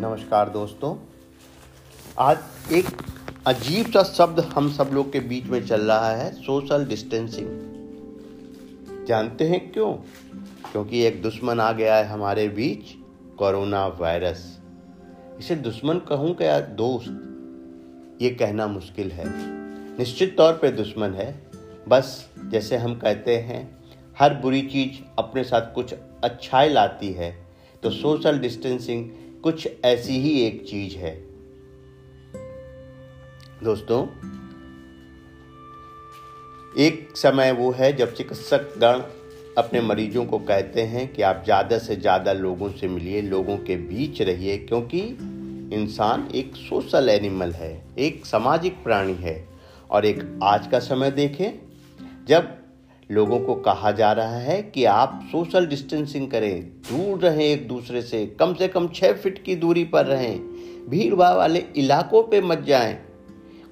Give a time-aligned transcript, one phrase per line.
[0.00, 0.96] नमस्कार दोस्तों।
[2.18, 2.38] आज
[2.72, 2.84] एक
[3.46, 7.48] अजीब सा शब्द हम सब लोग के बीच में चल रहा है सोशल डिस्टेंसिंग
[9.06, 9.92] जानते हैं क्यों?
[10.72, 12.94] क्योंकि एक दुश्मन आ गया है हमारे बीच
[13.38, 14.60] कोरोना वायरस
[15.38, 17.08] इसे दुश्मन कहूँ क्या, दोस्त?
[18.22, 19.24] ये कहना मुश्किल है।
[19.98, 21.50] निश्चित तौर पे दुश्मन है।
[21.88, 23.78] बस, जैसे हम कहते हैं,
[24.18, 27.46] हर बुरी चीज़ अपने साथ कुछ अच्छाई लाती है।
[27.82, 29.10] तो सोशल डिस्टेंसिंग
[29.42, 31.14] कुछ ऐसी ही एक चीज़ है।
[33.64, 34.02] दोस्तों,
[36.78, 39.02] एक समय वो है जब चिकित्सक गण
[39.58, 43.76] अपने मरीजों को कहते हैं कि आप ज़्यादा से ज़्यादा लोगों से मिलिए, लोगों के
[43.76, 45.00] बीच रहिए, क्योंकि
[45.74, 49.48] इंसान एक सोशल एनिमल है, एक सामाजिक प्राणी है।
[49.90, 51.52] और एक आज का समय देखें,
[52.26, 52.56] जब
[53.10, 58.02] लोगों को कहा जा रहा है कि आप सोशल डिस्टेंसिंग करें, दूर रहें एक दूसरे
[58.02, 60.40] से, कम से कम छः फीट की दूरी पर रहें
[60.88, 62.98] भीड़ भाड़ वाले इलाकों पे मत जाएँ।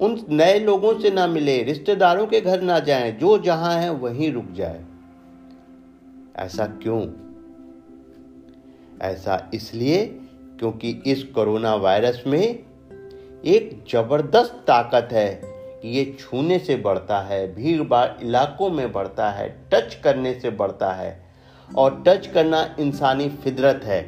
[0.00, 4.32] उन नए लोगों से ना मिले, रिश्तेदारों के घर ना जाएँ, जो जहाँ है वहीं
[4.32, 4.84] रुक जाए।
[6.36, 7.06] ऐसा क्यों?
[9.02, 10.06] ऐसा इसलिए
[10.58, 12.58] क्योंकि इस कोरोना वायरस में
[13.44, 15.55] एक ज़बरदस्त ताकत है।
[15.86, 20.92] ये छूने से बढ़ता है, भीड़ भाड़ इलाकों में बढ़ता है, टच करने से बढ़ता
[20.92, 21.24] है।
[21.70, 24.00] और टच करना इंसानी फितरत है।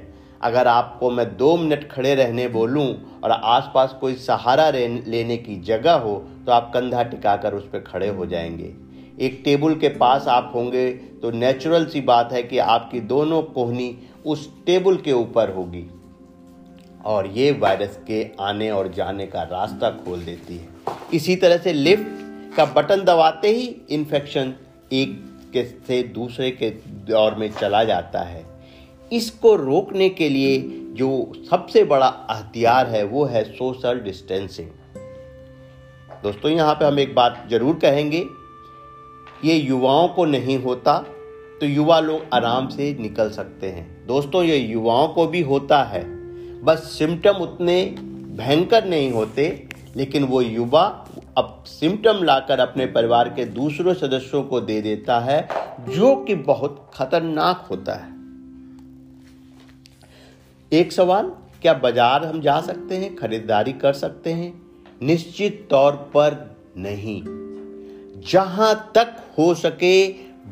[0.42, 2.86] अगर आपको मैं दो मिनट खड़े रहने बोलूँ
[3.24, 6.14] और आसपास कोई सहारा लेने की जगह हो
[6.46, 8.72] तो आप कंधा टिकाकर उस पर खड़े हो जाएँगे।
[9.20, 10.90] एक टेबल के पास आप होंगे
[11.22, 15.86] तो नेचुरल सी बात है कि आपकी दोनों कोहनी उस टेबल के ऊपर होगी।
[17.08, 21.72] और ये वायरस के आने और जाने का रास्ता खोल देती है। इसी तरह से
[21.72, 24.54] लिफ्ट का बटन दबाते ही इन्फेक्शन
[24.92, 25.14] एक
[25.52, 26.70] के से दूसरे के
[27.10, 28.44] दौर में चला जाता है।
[29.12, 30.58] इसको रोकने के लिए
[30.94, 34.68] जो सबसे बड़ा हथियार है, वो है सोशल डिस्टेंसिंग
[36.22, 38.24] दोस्तों, यहाँ पे हम एक बात ज़रूर कहेंगे,
[39.44, 40.98] ये युवाओं को नहीं होता
[41.60, 46.17] तो युवा लोग आराम से निकल सकते हैं। दोस्तों, ये युवाओं को भी होता है।
[46.64, 47.84] बस सिम्टम उतने
[48.36, 51.04] भयंकर नहीं होते, लेकिन वो युवा
[51.38, 55.48] अब सिम्टम लाकर अपने परिवार के दूसरों सदस्यों को दे देता है,
[55.88, 58.16] जो कि बहुत खतरनाक होता है।
[60.72, 61.32] एक सवाल,
[61.62, 64.62] क्या बाज़ार हम जा सकते हैं, खरीदारी कर सकते हैं?
[65.02, 67.22] निश्चित तौर पर नहीं।
[68.32, 70.08] जहाँ तक हो सके,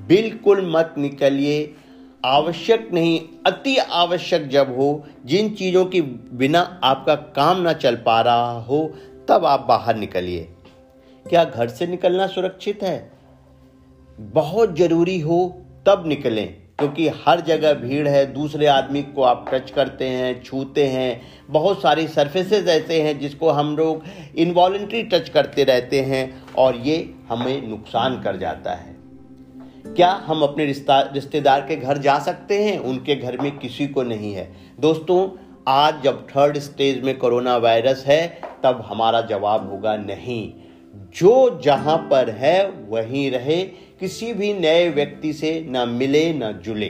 [0.09, 1.75] बिल्कुल मत निकलिए
[2.25, 8.21] आवश्यक नहीं, अति आवश्यक जब हो, जिन चीज़ों की बिना आपका काम ना चल पा
[8.21, 8.95] रहा हो,
[9.29, 10.49] तब आप बाहर निकलिए।
[11.27, 13.13] क्या घर से निकलना सुरक्षित है?
[14.19, 16.47] बहुत ज़रूरी हो, तब निकलें,
[16.79, 21.83] क्योंकि हर जगह भीड़ है, दूसरे आदमी को आप टच करते हैं, छूते हैं, बहुत
[21.83, 24.05] सारी सर्फेसेस ऐसे हैं जिसको हम लोग
[24.37, 28.96] इनवॉलेंट्री टच करते रहते हैं, और ये हमें नुकसान कर जाता है।
[29.95, 32.79] क्या हम अपने रिश्ता, रिश्तेदार के घर जा सकते हैं?
[32.79, 35.29] उनके घर में किसी को नहीं है। दोस्तों,
[35.69, 40.53] आज जब थर्ड स्टेज में कोरोना वायरस है, तब हमारा जवाब होगा नहीं।
[40.95, 43.63] जो जहाँ पर है, वहीं रहे।
[44.01, 46.89] किसी भी नए व्यक्ति से ना मिले, ना जुले।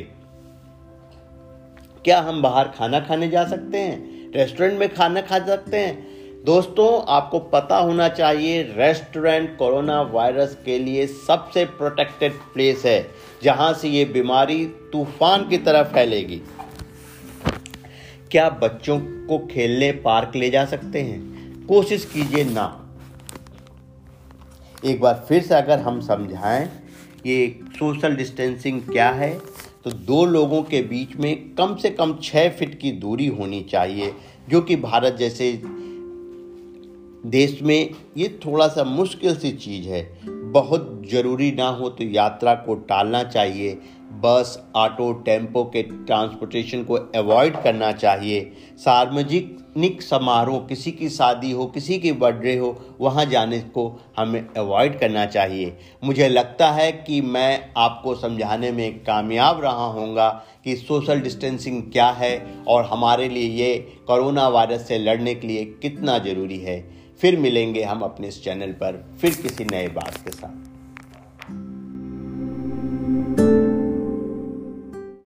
[2.04, 4.16] क्या हम बाहर खाना खाने जा सकते हैं?
[4.32, 6.15] रेस्टोरेंट में खाना खा सकते हैं?
[6.46, 13.06] दोस्तों, आपको पता होना चाहिए, रेस्टोरेंट कोरोना वायरस के लिए सबसे प्रोटेक्टेड प्लेस है,
[13.42, 16.40] जहाँ से ये बीमारी तूफ़ान की तरह फैलेगी।
[18.30, 18.98] क्या बच्चों
[19.28, 21.66] को खेलने पार्क ले जा सकते हैं?
[21.66, 22.66] कोशिश कीजिए ना।
[24.84, 26.70] एक बार फिर से अगर हम समझाएँ,
[27.26, 29.38] ये सोशल डिस्टेंसिंग क्या है
[29.84, 34.12] तो दो लोगों के बीच में कम से कम छः फिट की दूरी होनी चाहिए,
[34.48, 35.52] जो कि भारत जैसे
[37.26, 40.18] देश में ये थोड़ा सा मुश्किल सी चीज़ है।
[40.52, 43.78] बहुत ज़रूरी ना हो तो यात्रा को टालना चाहिए।
[44.12, 51.66] बस, ऑटो, टेंपो के ट्रांसपोर्टेशन को अवॉइड करना चाहिए। सार्वजनिक समारोह, किसी की शादी हो,
[51.66, 57.20] किसी की बर्थडे हो, वहाँ जाने को हमें अवॉइड करना चाहिए। मुझे लगता है कि
[57.20, 60.28] मैं आपको समझाने में कामयाब रहा होऊँगा
[60.64, 65.64] कि सोशल डिस्टेंसिंग क्या है और हमारे लिए ये कोरोना वायरस से लड़ने के लिए
[65.64, 70.30] कितना ज़रूरी है। फिर मिलेंगे हम अपने इस चैनल पर फिर किसी नए बात के
[70.30, 70.75] साथ।